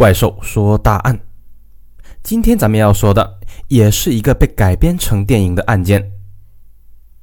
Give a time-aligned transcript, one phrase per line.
[0.00, 1.20] 怪兽说大案，
[2.22, 6.10] 今天咱们要说的也是一个被改编成电影的案件。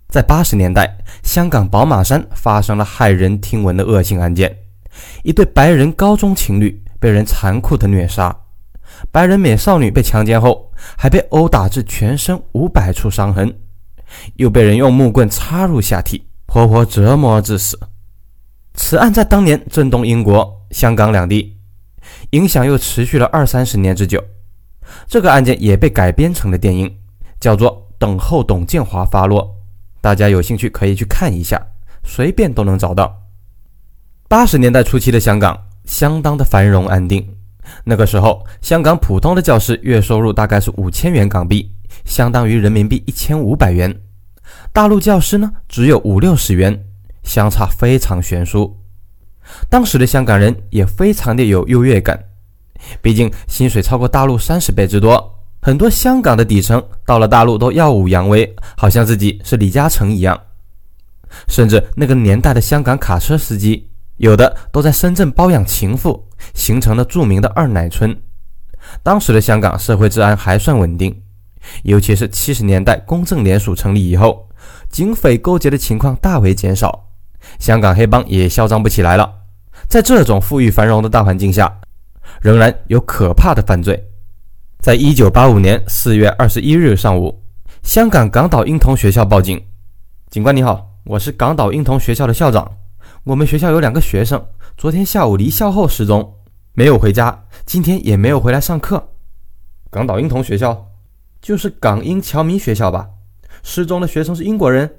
[0.08, 4.56] 在八十年代，香港宝马山发生了骇人听闻的恶性案件，
[5.24, 8.42] 一对白人高中情侣被人残酷的虐杀，
[9.12, 13.52] 白人美少女被强奸后还被殴打至全身五百处伤痕，
[14.36, 17.80] 又被人用木棍插入下体，活活折磨致死。
[18.76, 21.57] 此案在当年震动英国、香港两地。
[22.32, 24.24] 影响又持续了二三十年之久，
[25.08, 26.94] 这个案件也被改编成了电影，
[27.40, 29.44] 叫做《等候董建华发落》，
[30.02, 31.62] 大家有兴趣可以去看一下，
[32.04, 33.24] 随便都能找到。
[34.28, 37.26] 八十年代初期的香港相当的繁荣安定，
[37.86, 41.72] 那个时候香港普通的教师月收入大概是五千元港币，
[42.06, 44.02] 相当于人民币一千五百元，
[44.74, 46.86] 大陆教师呢只有五六十元，
[47.24, 48.78] 相差非常悬殊。
[49.70, 52.26] 当时的香港人也非常的有优越感，
[53.02, 60.40] 毕竟薪水超过大陆三十倍之多，很多香港的底层到了大陆都耀武扬威，好像自己是李嘉诚一样。
[61.48, 68.18] 甚至那个年代的香港卡车司机，有的都在深圳包养情妇，形成了著名的二奶村。
[69.04, 71.22] 当时的香港社会治安还算稳定，
[71.84, 74.48] 尤其是七十年代公正联署成立以后，
[74.90, 77.10] 警匪勾结的情况大为减少，
[77.60, 79.37] 香港黑帮也嚣张不起来了。
[79.88, 81.80] 在这种富裕繁荣的大环境下，
[82.42, 84.06] 仍然有可怕的犯罪。
[84.80, 87.42] 在一九八五年四月二十一日上午，
[87.84, 89.66] 香港港岛英童学校报警
[90.30, 92.70] ：“警官你好，我是港岛英童学校的校长。
[93.24, 94.46] 我们学校有两个学生，
[94.78, 96.36] 昨天下午离校后失踪，
[96.74, 99.12] 没有回家，今天也没有回来上课。”
[99.90, 100.86] 港岛英童学校
[101.42, 103.08] 就是港英侨民学校吧？
[103.64, 104.98] 失踪的学生是英国人？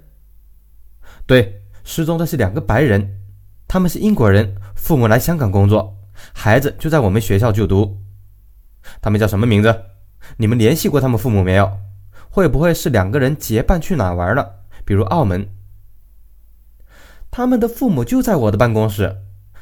[1.27, 3.17] 对，失踪的是两个白人。
[3.69, 5.95] 他们是英国人，父母来香港工作，
[6.33, 7.99] 孩子就在我们学校就读。
[9.03, 9.83] 他们叫什么名字？
[10.39, 11.71] 你们联系过他们父母没有？
[12.31, 14.51] 会不会是两个人结伴去哪玩了？
[14.87, 15.47] 比如澳门？
[17.31, 19.15] 他们的父母就在我的办公室。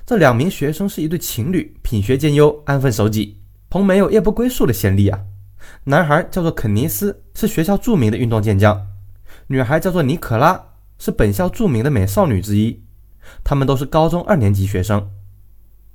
[0.06, 5.20] 这两名学生是一对情侣，品学兼优，安分守己，彭没有夜不归宿的先例啊。
[5.82, 8.76] 男孩叫做肯尼斯，是学校著名的运动健将；
[9.48, 10.64] 女孩叫做尼可拉，
[10.96, 12.85] 是本校著名的美少女之一。
[13.44, 15.10] 他们都是高中二年级学生。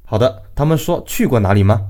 [0.06, 1.88] 好的，他们说去过哪里吗？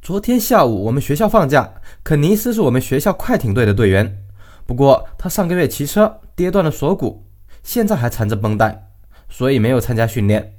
[0.00, 4.24] 昨天下午我们学校放假，肯尼斯是我们学校快艇队的队员。
[4.64, 7.26] 不过他上个月骑车跌断了锁骨，
[7.62, 8.90] 现在还缠着绷带，
[9.28, 10.54] 所以没有参加训练。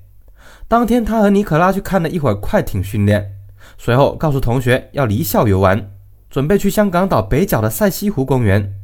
[0.67, 3.35] 当天他和尼可拉去看了一会儿快艇训练，
[3.77, 5.91] 随后告诉同学要离校游玩，
[6.29, 8.75] 准备去香港岛北角的赛西湖公园。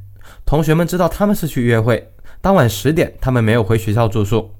[0.46, 4.55] 同学们知道他们是去约会，当晚十点他们没有回学校住宿。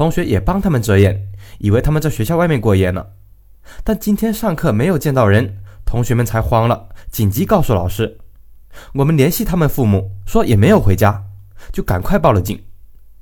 [0.00, 1.28] 同学也帮他们遮掩，
[1.58, 3.04] 以为他们在学校外面过夜呢。
[3.84, 8.16] 但今天上课没有见到人，同学们才慌了，紧急告诉老师。
[8.94, 11.22] 我们联系他们父母，说也没有回家，
[11.70, 12.64] 就赶快报了警，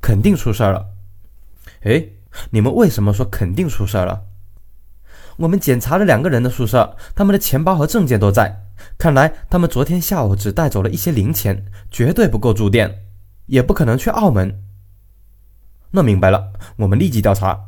[0.00, 0.86] 肯定出事儿了。
[1.82, 2.10] 哎，
[2.50, 4.26] 你们为什么说肯定出事儿了？
[5.38, 13.02] 我们检查了两个人的宿舍，他们的钱包和证件都在，看来他们昨天下午只带走了一些零钱，绝对不够住店，
[13.46, 14.62] 也不可能去澳门。
[15.90, 17.58] 那明白了，我们立即调查。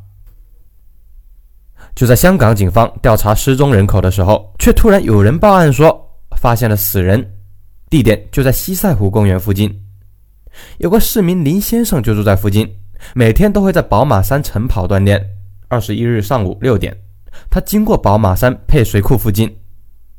[1.95, 7.33] 就在香港警方调查失踪人口的时候，却突然有人报案说发现了死人，
[7.89, 9.83] 地点就在西塞湖公园附近。
[10.79, 12.71] 有个市民林先生就住在附近，
[13.15, 15.25] 每天都会在宝马山晨跑锻炼。
[15.69, 16.97] 二十一日上午六点，
[17.51, 19.57] 他经过宝马山配水库附近，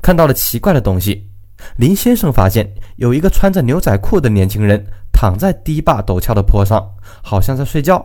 [0.00, 1.30] 看到了奇怪的东西。
[1.76, 4.84] 林先生发现有一个穿着牛仔裤的年轻人。
[5.22, 8.04] 躺在堤坝陡峭的坡上，好像在睡觉，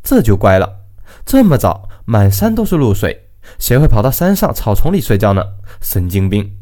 [0.00, 0.82] 这就怪了。
[1.26, 5.44] 这么早，满山都是露水，谁会跑到山上草丛里睡觉呢？
[5.80, 6.56] 神经病！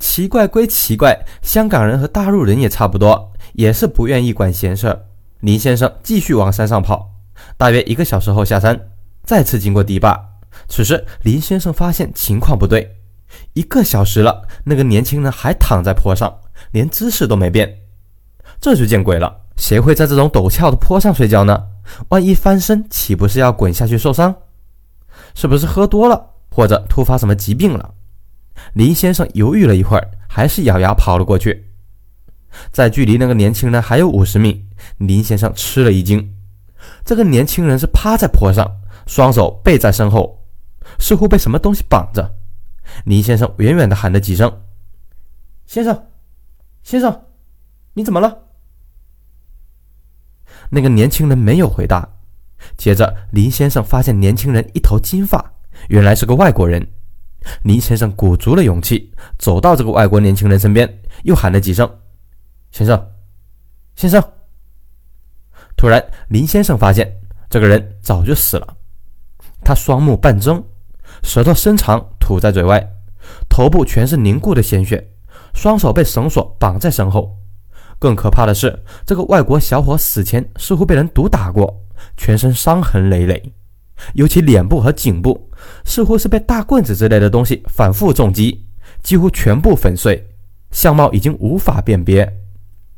[0.00, 5.06] 奇怪归奇怪，香港人和大陆人也差不多，也是不愿意管闲事儿。
[5.38, 7.12] 林先生继续往山上跑，
[7.56, 8.90] 大约一个小时后下山，
[9.22, 10.40] 再次经过堤坝。
[10.66, 12.96] 此时，林先生发现情况不对，
[13.52, 16.40] 一个小时了，那个年轻人还躺在坡上，
[16.72, 17.82] 连姿势都没变。
[18.60, 19.42] 这就见鬼了！
[19.56, 21.68] 谁会在这种陡峭的坡上睡觉呢？
[22.08, 24.34] 万一翻身，岂不是要滚下去受伤？
[25.34, 27.94] 是不是喝多了，或者突发什么疾病了？
[28.72, 31.70] 林先生犹豫了一会儿，还是咬牙跑了过去。
[32.72, 34.64] 在距离那个年轻人还有五十米，
[34.98, 36.34] 林先生吃了一惊。
[37.04, 40.44] 这个年轻人是趴在坡上，双手背在身后，
[40.98, 42.34] 似乎被什么东西绑着。
[43.04, 44.62] 林先生远远地喊了几声
[45.66, 46.06] ：“先生，
[46.82, 47.22] 先生，
[47.94, 48.38] 你怎么了？”
[50.70, 52.08] 那个年轻人没有回答。
[52.76, 55.52] 接着，林先生发现年轻人一头金发，
[55.88, 56.86] 原来是个外国人。
[57.64, 60.88] 林先生鼓足了勇气，走到这个外国年轻人身边，
[61.24, 61.88] 又喊了几声
[62.72, 63.06] ：“先生，
[63.94, 64.22] 先生。”
[65.76, 67.14] 突然，林先生发现
[67.50, 68.76] 这个人早就死了。
[69.62, 70.64] 他双目半睁，
[71.22, 72.82] 舌头伸长吐在嘴外，
[73.48, 75.12] 头部全是凝固的鲜血，
[75.52, 77.36] 双手被绳索绑在身后。
[77.98, 81.82] 更可怕的是，这个外国小伙死前似乎被人毒打过，
[82.16, 83.52] 全身伤痕累累，
[84.14, 85.50] 尤其脸部和颈部，
[85.84, 88.66] 似乎是被大棍子之类的东西反复重击，
[89.02, 90.26] 几乎全部粉碎，
[90.70, 92.30] 相貌已经无法辨别。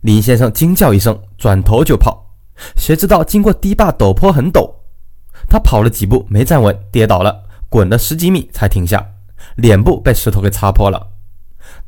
[0.00, 2.34] 林先生惊叫一声，转头就跑，
[2.76, 4.70] 谁知道经过堤坝陡坡很陡。
[5.48, 9.06] 他跑了几步没站稳，跌倒了，滚了十几米才停下，
[9.56, 11.15] 脸部被石头给擦破了。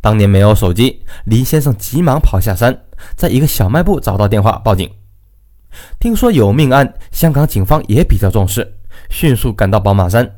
[0.00, 2.84] 当年没有手机，林先生急忙跑下山，
[3.16, 4.90] 在一个小卖部找到电话报警。
[5.98, 8.78] 听说有命案，香港警方也比较重视，
[9.10, 10.28] 迅速赶到宝马山。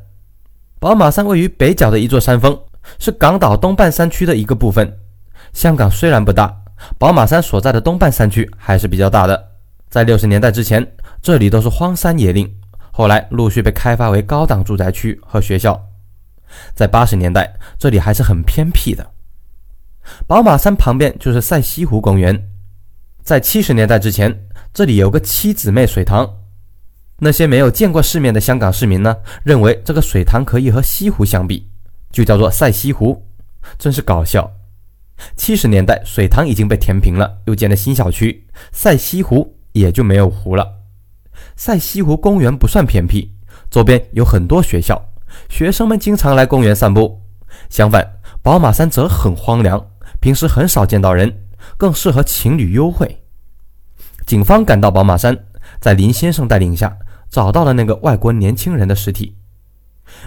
[0.79, 2.59] 宝马山位于北角的一座山峰，
[2.97, 4.97] 是港岛东半山区的一个部分。
[5.53, 6.55] 香港虽然不大，
[6.97, 9.51] 宝马山所在的东半山区还是比较大的。
[9.89, 12.51] 在六十年代之前，这里都是荒山野岭。
[12.91, 15.81] 后来陆续被开发为高档住宅区和学校，
[16.73, 19.10] 在八十年代，这里还是很偏僻的。
[20.27, 22.47] 宝马山旁边就是赛西湖公园。
[23.21, 26.27] 在七十年代之前，这里有个七姊妹水塘。
[27.19, 31.69] 那些没有见过世面的香港市民呢，认为这个水塘可以和西湖相比，
[32.11, 33.27] 就叫做赛西湖，
[33.77, 34.51] 真是搞笑。
[35.35, 40.67] 七十年代，水塘已经被填平了，又建了新小区，赛西湖也就没有湖了。
[41.55, 43.31] 赛西湖公园不算偏僻，
[43.69, 44.99] 周边有很多学校，
[45.47, 47.21] 学生们经常来公园散步。
[47.69, 49.90] 相反，宝马山则很荒凉，
[50.21, 51.45] 平时很少见到人，
[51.77, 53.21] 更适合情侣幽会。
[54.25, 55.37] 警方赶到宝马山，
[55.79, 56.95] 在林先生带领下，
[57.29, 59.35] 找到了那个外国年轻人的尸体。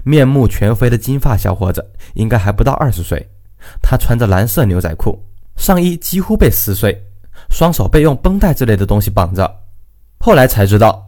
[0.03, 3.31] 面目全非的金发小伙子，应该还不到二十岁。
[3.81, 5.25] 他穿着蓝色牛仔裤，
[5.57, 7.01] 上衣几乎被撕碎，
[7.49, 9.63] 双手被用绷带之类的东西绑着。
[10.19, 11.07] 后来才知道。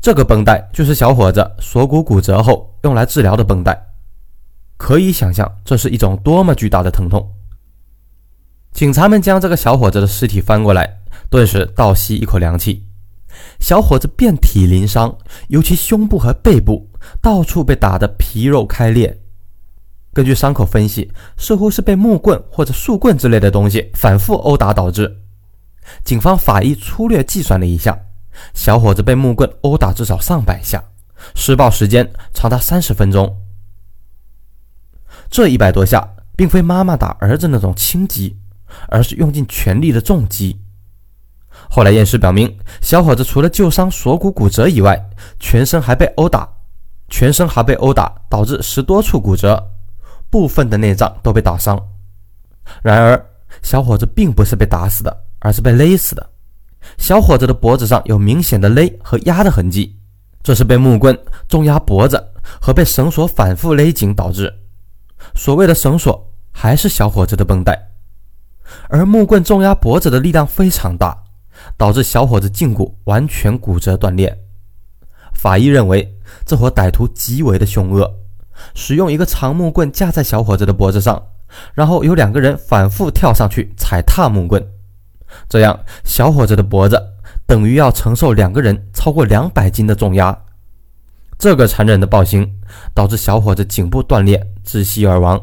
[0.00, 3.80] 这个绷带就是小伙子锁骨骨折后用来治疗的绷带，
[4.76, 7.24] 可以想象这是一种多么巨大的疼痛。
[8.82, 10.98] 警察们将这个小伙子的尸体翻过来，
[11.30, 12.84] 顿时倒吸一口凉气。
[13.60, 16.90] 小伙子遍体鳞伤，尤其胸部和背部
[17.20, 19.22] 到处被打得皮肉开裂。
[20.12, 25.16] 根据伤口分析，似乎是被木棍或者树棍之类的东西反复殴打导致。
[26.02, 27.96] 警方法医粗略计算了一下。
[28.52, 30.82] 小伙子被木棍殴打至少上百下，
[31.36, 33.32] 施暴时间长达三十分钟。
[35.30, 38.36] 这一百多下，并非妈妈打儿子那种轻击，
[38.88, 40.58] 而是用尽全力的重击。
[41.68, 44.98] 后来验尸表明，小伙子除了旧伤锁骨骨折以外，
[45.38, 46.48] 全身还被殴打，
[47.08, 49.62] 全身还被殴打，导致十多处骨折，
[50.30, 51.78] 部分的内脏都被打伤。
[52.82, 53.26] 然而，
[53.62, 56.30] 小伙子并不是被打死的，而是被勒死的。
[56.98, 59.96] 小伙子的脖子上有明显的勒和压的痕迹，
[60.42, 61.16] 这是被木棍
[61.48, 62.22] 重压脖子
[62.60, 64.52] 和被绳索反复勒紧导致。
[65.34, 67.80] 所谓的绳索还是小伙子的绷带，
[68.88, 71.16] 而木棍重压脖子的力量非常大，
[71.76, 74.36] 导致小伙子胫骨完全骨折断裂。
[75.32, 76.14] 法医认为，
[76.44, 78.12] 这伙歹徒极为的凶恶，
[78.74, 81.20] 使用一个长木棍架在小伙子的脖子上，
[81.74, 84.64] 然后有两个人反复跳上去踩踏木棍。
[85.48, 87.02] 这样，小伙子的脖子
[87.46, 90.38] 等于要承受两个人超过两百斤的重压。
[91.38, 92.48] 这个残忍的暴行
[92.94, 95.40] 导致小伙子颈部断裂，窒息而亡。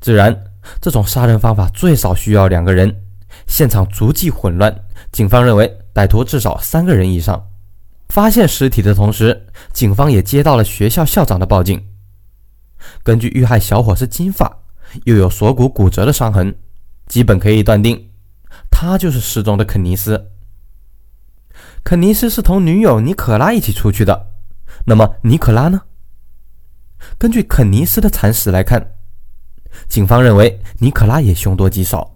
[0.00, 0.44] 自然，
[0.80, 2.94] 这种杀人方法最少需要两个人。
[3.46, 4.74] 现场足迹混乱，
[5.12, 7.46] 警方认为歹徒至少三个人以上。
[8.08, 11.80] 发现尸体的同时，警方也接到了学校校长的报警。
[13.02, 14.58] 根据遇害小伙是金发，
[15.04, 16.54] 又有锁骨骨折的伤痕，
[17.06, 18.10] 基本可以断定。
[18.68, 20.32] 他就是失踪的肯尼斯。
[21.84, 24.26] 肯尼斯是同女友尼可拉一起出去的。
[24.86, 25.82] 那么尼可拉呢？
[27.16, 28.94] 根据肯尼斯的惨死来看，
[29.90, 32.14] 警方认为尼可拉也凶多吉少。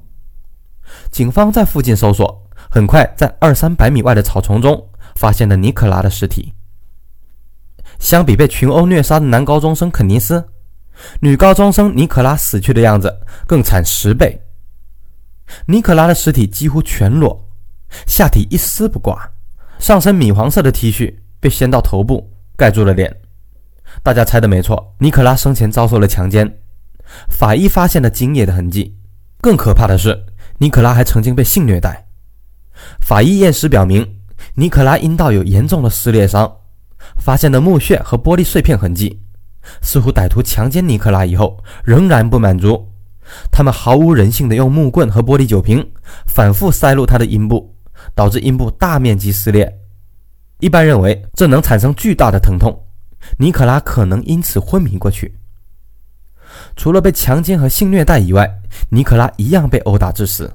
[1.10, 6.54] 警方在附近搜索，很快在二三百米外的草丛中发现了尼可拉的尸体。
[7.98, 10.48] 相比被群殴虐杀的男高中生肯尼斯，
[11.20, 13.12] 女高中生尼可拉死去的样子
[13.44, 14.40] 更惨十倍。
[15.66, 17.44] 尼可拉的尸体几乎全裸，
[18.06, 19.32] 下体一丝不挂，
[19.80, 23.20] 上身米黄色的 T 恤被掀到头部，盖住了脸。
[24.02, 26.60] 大家猜的没错，尼可拉生前遭受了强奸。
[27.28, 28.96] 法医发现了精液的痕迹，
[29.40, 30.26] 更可怕的是，
[30.58, 32.06] 尼可拉还曾经被性虐待。
[33.00, 34.06] 法医验尸表明，
[34.54, 36.50] 尼可拉阴道有严重的撕裂伤，
[37.18, 39.20] 发现的木屑和玻璃碎片痕迹，
[39.82, 42.90] 似乎歹徒强奸尼克拉以后仍然不满足，
[43.50, 45.86] 他们毫无人性地用木棍和玻璃酒瓶
[46.26, 47.74] 反复塞入他的阴部，
[48.14, 49.80] 导致阴部大面积撕裂。
[50.60, 52.86] 一般认为这能产生巨大的疼痛，
[53.38, 55.34] 尼克拉可能因此昏迷过去。
[56.76, 60.52] 除了被强奸和性虐待以外，尼克拉一样被殴打致死。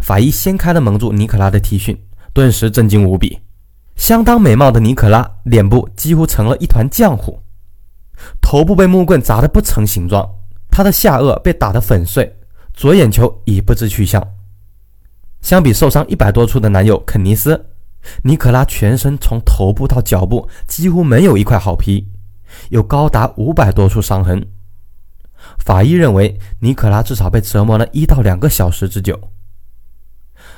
[0.00, 1.96] 法医掀开了蒙住尼克拉的 T 恤，
[2.32, 3.40] 顿时震惊无比。
[3.96, 7.40] 相当美貌的尼克拉脸部几乎成了一团浆糊，
[8.40, 10.28] 头部被木棍砸得不成形状，
[10.70, 12.36] 他的下颚被打得粉碎，
[12.74, 14.22] 左眼球已不知去向。
[15.40, 17.66] 相比受伤一百多处的男友肯尼斯，
[18.22, 22.06] 尼克拉全身从头部到脚部几乎没有一块好皮，
[22.68, 24.46] 有高达五百多处伤痕。
[25.58, 29.18] 法医认为，尼克拉至少被折磨了一到两个小时之久。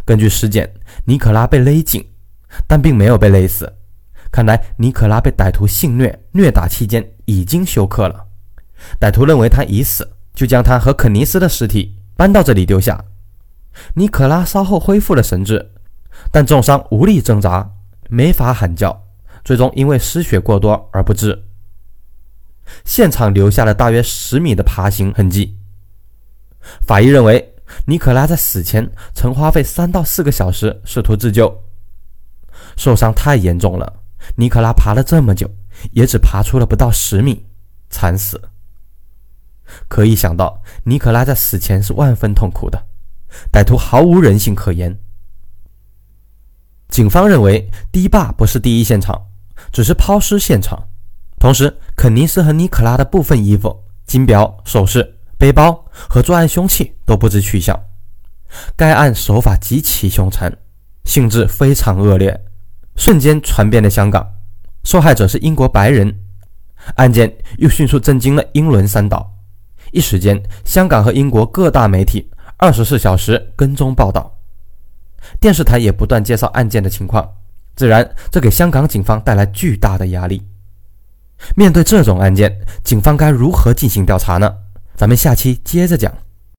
[0.05, 0.73] 根据尸检，
[1.05, 2.05] 尼克拉被勒紧，
[2.67, 3.73] 但并没有被勒死。
[4.31, 8.27] 看来，尼克拉被歹徒性虐虐打期间已经休克了。
[9.01, 13.05] 歹徒认为他已死，就将他和肯尼斯的尸体搬到这里丢下。
[13.95, 15.73] 尼克拉稍后恢复了神智，
[16.31, 17.69] 但重伤无力挣扎，
[18.09, 19.05] 没法喊叫，
[19.45, 21.47] 最终因为失血过多而不治。
[22.85, 25.57] 现场留下了大约十米的爬行痕迹。
[26.87, 27.55] 法医认为，
[27.87, 31.65] 尼可拉在死前曾花费三到四个小时试图自救。
[32.77, 34.03] 受伤太严重了，
[34.37, 35.51] 尼可拉爬了这么久，
[35.93, 37.47] 也只爬出了不到十米，
[37.89, 38.41] 惨死。
[39.89, 42.87] 可以想到，尼可拉在死前是万分痛苦的。
[43.53, 44.99] 歹徒毫无人性可言。
[46.89, 49.29] 警方认为，堤坝不是第一现场，
[49.73, 50.90] 只是抛尸现场。
[51.41, 57.75] 同时，肯尼斯和尼可拉的部分衣服、金表、首饰、背包和作案凶器都不知去向。
[58.77, 60.55] 该案手法极其凶残，
[61.05, 62.39] 性质非常恶劣，
[62.95, 64.31] 瞬间传遍了香港。
[64.85, 66.15] 受害者是英国白人，
[66.97, 69.33] 案件又迅速震惊了英伦三岛。
[69.93, 74.31] 一时间，香港和英国各大媒体二十四小时跟踪报道，
[75.41, 77.27] 电视台也不断介绍案件的情况。
[77.77, 80.43] 自然，这给香港警方带来巨大的压力。
[81.57, 82.55] 面对这种案件，
[82.85, 84.53] 警方该如何进行调查呢？
[84.97, 86.13] 咱们下期接着讲。